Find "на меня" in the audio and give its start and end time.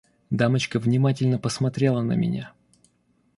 2.01-2.53